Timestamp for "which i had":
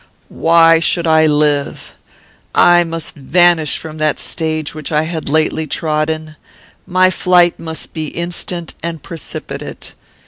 4.73-5.29